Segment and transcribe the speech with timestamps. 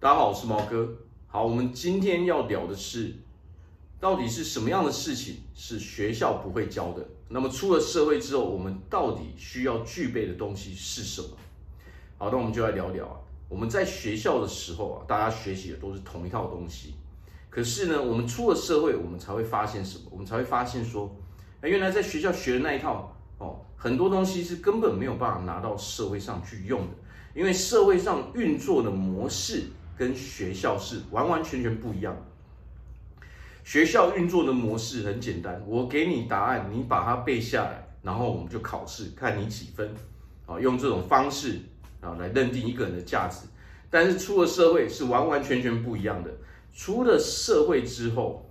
[0.00, 0.88] 大家好，我是毛哥。
[1.26, 3.12] 好，我们今天要聊的是，
[3.98, 7.04] 到底是什么样的事情是学校不会教的？
[7.28, 11.30] 那么出了社会之后，我们到底需要具备的东西是什么？
[12.16, 13.16] 好，那我们就来聊聊啊。
[13.48, 16.94] 我们在学校的时候啊，大家学习的都是同一套东西。
[17.50, 20.04] 可是呢，我们出了社会，我们才会发现什么？
[20.12, 21.12] 我们才会发现说，
[21.62, 26.94] 原来在学校学的那一套哦，很多东西是根本没有办法拿到社会上去用的。
[27.34, 29.64] 因为社会上运作的模式
[29.98, 32.16] 跟学校是完完全全不一样。
[33.64, 39.92] 学校运作的模式很简单，我给你答案，你把它背下来，然后我们就考试，看你几分，
[40.46, 41.60] 啊，用这种方式
[42.00, 43.46] 啊来认定一个人的价值。
[43.90, 46.30] 但是出了社会是完完全全不一样的。
[46.72, 48.48] 出了社会之后，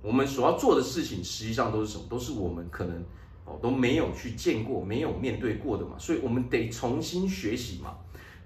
[0.00, 2.04] 我们所要做的事情实际上都是什么？
[2.08, 3.04] 都是我们可能
[3.44, 7.96] 哦都没有去见过、没有面对过的嘛，所以我们得重新学习嘛。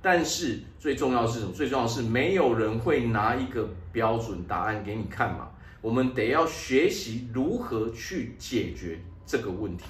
[0.03, 1.53] 但是最重要是什么？
[1.53, 5.51] 最重要是没有人会拿一个标准答案给你看嘛。
[5.83, 9.85] 我们得要学习如何去解决这个问题。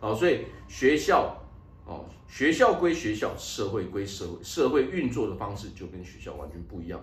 [0.00, 1.36] 哦，所以学校
[1.84, 7.00] 哦，学校归学校，社会归社会，社会运作的方式就跟学校完全不一样。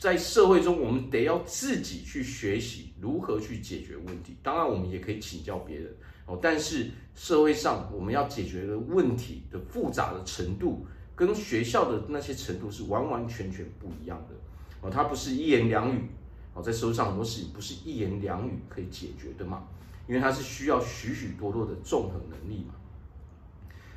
[0.00, 4.36] 在社会中，我们得要自己去学习如何去解决问题。
[4.42, 5.94] 当然，我们也可以请教别人
[6.26, 6.38] 哦。
[6.40, 10.86] 但是社会上我们要解决的问题的复杂的程度，
[11.16, 14.34] 跟学校的那些程度是完完全全不一样的
[14.80, 16.10] 哦，它不是一言两语
[16.54, 19.64] 哦，在社会上很多事情不是一言两语可以解决的嘛，
[20.08, 22.74] 因为它是需要许许多多的综合能力嘛。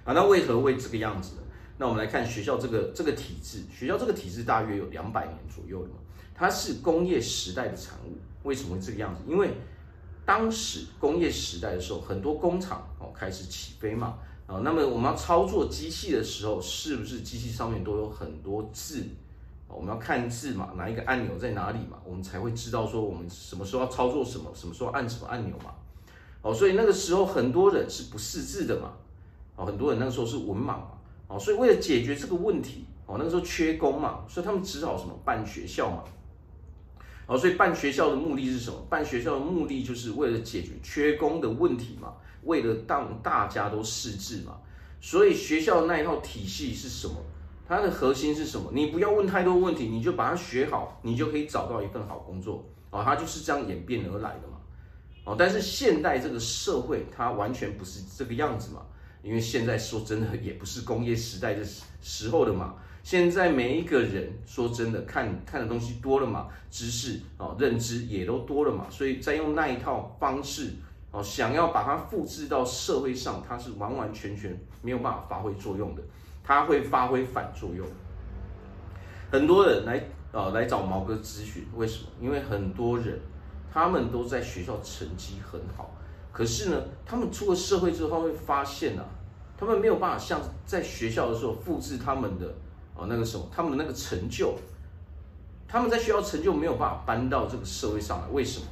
[0.05, 1.41] 啊，那为何会这个样子呢？
[1.77, 5.95] 那我们来看学校这个这个体制，学校这个体制大约有两百年左右了嘛，
[6.33, 8.17] 它是工业时代的产物。
[8.43, 9.21] 为什么会这个样子？
[9.27, 9.51] 因为
[10.25, 14.17] 当时工业时代的时候，很多工厂哦开始起飞嘛。
[14.47, 19.03] 啊，那么我们要操作机器的时候，是不是机器上面都有很多字？
[19.67, 25.71] 我们要看字嘛，哪一个按钮在哪里嘛，我们才会知道说我们什么时候要操作什么，什么时候按什么按钮嘛。
[26.41, 28.93] 哦，所以那个时候很多人是不识字的嘛。
[29.57, 30.91] 哦，很多人那个时候是文盲嘛。
[31.27, 36.03] 哦，所以为了解决这个问题，哦，那个时候缺工嘛，所以他们只好什么办学校嘛。
[37.27, 38.77] 哦，所以办学校的目的是什么？
[38.89, 42.13] 办学校的目的就是为了解决缺工的问题嘛。
[42.43, 44.57] 为了让大家都识字嘛，
[45.01, 47.15] 所以学校那一套体系是什么？
[47.67, 48.71] 它的核心是什么？
[48.73, 53.01] 你不要问太多问题，你就把它学好，你就可以找到一份好工作哦！
[53.03, 54.57] 它就是这样演变而来的嘛。
[55.25, 58.85] 哦，但是现代这个社会它完全不是这个样子嘛，
[59.21, 61.65] 因为现在说真的也不是工业时代的
[62.01, 62.75] 时候的嘛。
[63.07, 70.73] 现在每一个人说真的看看的东西多了嘛，知识啊认知也都多了嘛，所以再用那一套方式。
[71.11, 76.03] 哦，想要把它复制到社会上，它是完完全全没有办法发挥作用的，
[76.43, 77.87] 它会发挥反作用。
[79.31, 80.03] 很多人来
[80.33, 82.09] 呃来找毛哥咨询，为什么？
[82.19, 83.17] 因为很多人
[83.71, 85.95] 他们都在学校成绩很好，
[86.33, 89.05] 可是呢，他们出了社会之后，他会发现啊，
[89.57, 92.53] 他们没有办法像在学校的时候复制他们的
[92.97, 94.57] 哦那个时候，他们的那个成就，
[95.67, 98.65] 他们在学校成就没有办法搬到这个社会上来，为什么？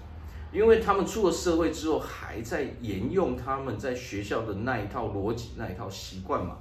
[0.52, 6.58] 因为他们出了社会之后，还在沿用他们在学校的那一套逻辑、那一套习惯嘛，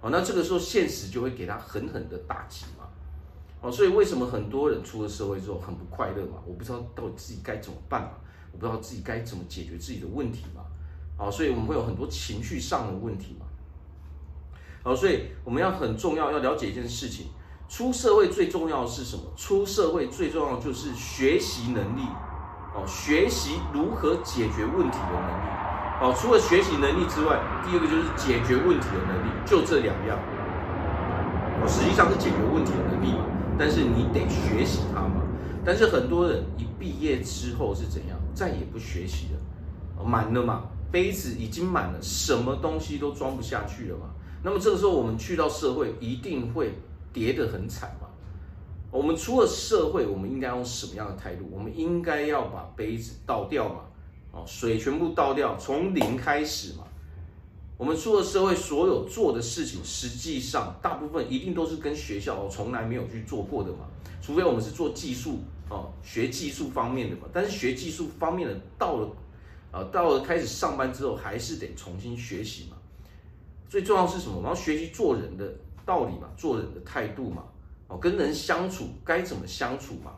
[0.00, 2.84] 哦，那这个时候现实就会给他狠狠的打击嘛，
[3.60, 6.42] 哦，所以为什么很多人出了社会之后很不快乐嘛？
[6.44, 8.10] 我不知道到底自己该怎么办嘛，
[8.50, 10.62] 我不知道自己该怎么解决自己的问题嘛，
[11.16, 13.46] 哦，所以我们会有很多情绪上的问题嘛，
[14.86, 17.26] 哦，所以我们要很重要要了解一件事情，
[17.68, 19.22] 出社会最重要的是什么？
[19.36, 22.02] 出社会最重要的就是学习能力。
[22.72, 25.48] 哦，学习如何解决问题的能力。
[26.00, 30.16] 哦，除了学习能力之外，第二个就是解决问题的能力，就这两样。
[31.60, 33.24] 哦，实际上是解决问题的能力嘛，
[33.58, 35.22] 但是你得学习它嘛。
[35.64, 38.16] 但是很多人一毕业之后是怎样？
[38.32, 44.10] 再也不学习了，满了嘛，杯子已经满了，什么东西都装不下去了嘛。
[44.42, 46.72] 那么这个时候我们去到社会，一定会
[47.12, 48.08] 跌得很惨嘛。
[48.90, 51.44] 我们出了社会，我们应该用什么样的态度？
[51.50, 53.80] 我们应该要把杯子倒掉嘛？
[54.32, 56.84] 哦，水全部倒掉，从零开始嘛？
[57.76, 63.80] 我们出了社会，所有做的事情，实际上大部分一定都是跟学校从来没有去做过的嘛？
[64.22, 67.22] 除非我们是做技术哦，学技术方面的嘛。
[67.32, 69.08] 但是学技术方面的，到了
[69.72, 72.76] 啊，到了开始上班之后，还是得重新学习嘛。
[73.68, 74.36] 最重要是什么？
[74.36, 75.52] 我们要学习做人的
[75.84, 77.44] 道理嘛，做人的态度嘛。
[77.88, 80.12] 哦，跟人相处该怎么相处嘛？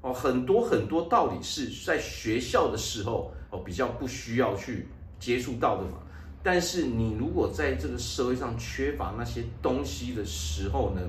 [0.00, 4.86] 哦，很多很多道理是在学校的时候哦比较不需要去
[5.18, 5.98] 接触到的嘛。
[6.42, 11.00] 但是你如果在这个社会上缺乏那些东西的时候呢，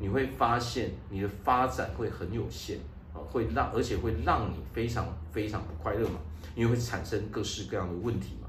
[0.00, 2.78] 你会发现你的发展会很有限
[3.12, 6.18] 啊，会让而且会让你非常非常不快乐嘛，
[6.56, 8.48] 因为会产生各式各样的问题嘛。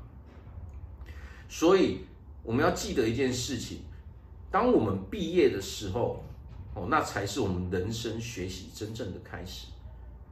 [1.48, 2.06] 所以
[2.45, 3.80] 我们要记得一件事情，
[4.51, 6.24] 当我们毕业的时候，
[6.75, 9.68] 哦，那才是我们人生学习真正的开始。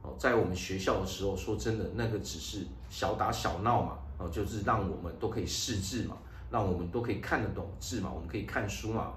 [0.02, 2.58] 哦，在我们学校的时候，说真的，那个只是
[2.88, 6.16] 小打小闹嘛，哦，就是让我们都可以识字嘛，
[6.50, 9.12] 让我们都可以看得懂字嘛，我们可以看书嘛。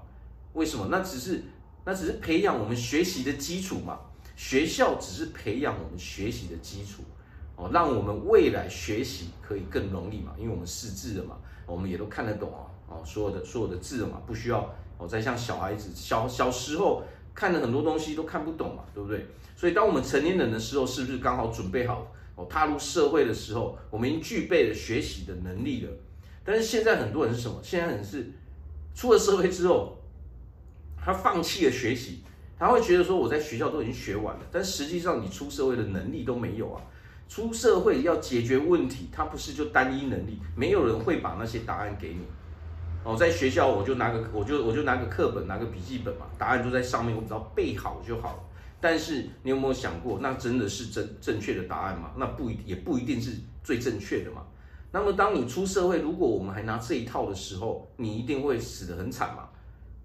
[0.54, 0.88] 为什么？
[0.90, 1.42] 那只是
[1.84, 4.00] 那只是培养我们学习的基础嘛。
[4.34, 7.02] 学校只是培养我们学习的基础，
[7.58, 17.02] 哦，让我们未来学习可以更容易嘛，因为我们识字了嘛，我们也都看得懂啊，哦，所有的所有的字了嘛，不需要哦，再像小孩子小小时候
[17.34, 19.26] 看的很多东西都看不懂嘛，对不对？
[19.56, 22.06] 所以，当我们成年人的时候，是不是刚好准备好
[22.36, 25.90] 哦，踏入社会的时候，我们已经具备了学习的能力了？
[26.44, 27.58] 但是现在很多人是什么？
[27.60, 28.30] 现在人是
[28.94, 29.98] 出了社会之后，
[30.96, 32.20] 他放弃了学习，
[32.56, 36.80] 他会觉得说我在学校都已经学完了，但实际上你出社会的能力都没有啊。
[37.28, 42.26] 出社会要解决问题，它不是就单一能力，没有人会把那些答案给你。
[43.04, 48.38] 哦，在学校我就拿个我就我就拿个课本，拿个笔记本嘛，答案就在上面，我只要背好就好了。
[48.80, 52.10] 但是你有没有想过，那真的是正正确的答案吗？
[52.16, 53.32] 那不一也不一定是
[53.62, 54.42] 最正确的嘛。
[54.90, 59.48] 那么当你出社会，如果我们还拿这一套的时候，你一定会死得很惨嘛。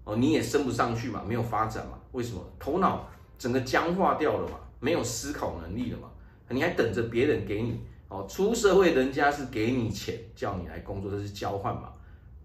[0.04, 1.98] 哦，你也升不上去嘛，没有发展嘛。
[2.12, 2.40] 为什么？
[2.58, 6.08] 头脑整个僵化掉了嘛，没有思考能力了嘛。
[6.54, 7.80] 你还等着别人给你？
[8.08, 11.92] 哦，出社会人家是给你钱叫你来工作，这是交换嘛。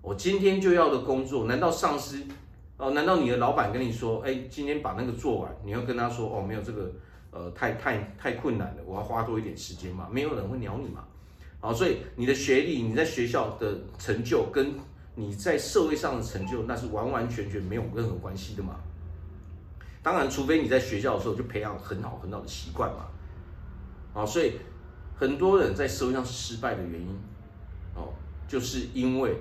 [0.01, 2.19] 我今天就要的工作，难道上司？
[2.77, 6.91] 哦，难道你的老板跟你说，哎，今天把那个做完，你要跟他说，哦，没有这个，
[7.31, 10.07] 呃，太太太困难了，我要花多一点时间嘛？
[10.09, 11.03] 没有人会鸟你嘛？
[11.59, 14.73] 好，所以你的学历，你在学校的成就，跟
[15.13, 18.77] 你在社会上的成就，那是完完全全没有任何关系的嘛？
[20.01, 23.05] 当然，除非你在学校的时候就培养很好很好的习惯嘛。
[24.13, 24.53] 啊，所以
[25.15, 27.17] 很多人在社会上失败的原因，
[27.95, 28.13] 哦，
[28.47, 29.35] 就是因为。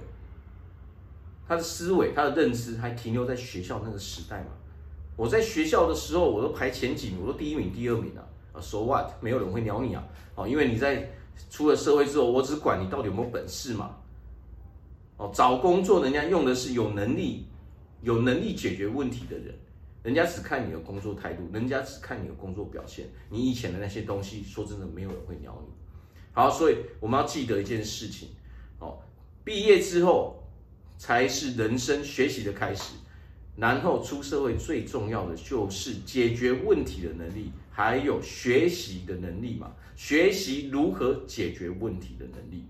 [1.51, 4.49] 他的思维，他的认知还停留在学校那个时代嘛？
[5.17, 8.21] 我在学校的时候，我都排前几名，我都第一名、第二名啊。
[8.53, 9.13] 啊，so what？
[9.23, 10.05] 没有人会鸟你啊！
[10.35, 11.11] 哦，因为你在
[11.49, 13.97] 出了社会之后，我只管你到底有没有本事嘛。
[15.17, 17.47] 哦，找工作人家用的是有能力、
[18.03, 19.59] 有能力解决问题的人，
[20.03, 23.07] 人家只看你的工作态度，人家只看你的工作表现。
[23.31, 25.73] 你以前的那些东西，说真的，没有人会鸟你。
[26.33, 28.29] 好，所以我们要记得一件事情，
[28.79, 28.99] 哦，
[29.45, 30.37] 毕业之后。
[31.01, 32.95] 才是人生学习的开始，
[33.55, 42.65] 然后出社会最重要的就是解决问题的能力，还有学习的能力嘛，学习如何解决问题的能力。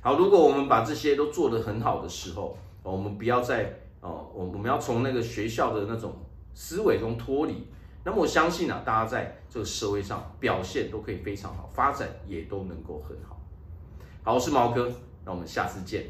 [0.00, 6.14] 好，如果我们把这些都做得很好的时候，我们不要再哦，我我们要从那个学校的那种
[6.54, 7.66] 思维中脱离，
[8.04, 13.40] 那么我相信啊，大家在这个社会上表现都可以非常好，发展也都能够很好。
[14.22, 14.90] 好，我是毛哥，
[15.24, 16.06] 那我们下次见。